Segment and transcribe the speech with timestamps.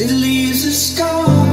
[0.00, 1.47] It leaves a scar.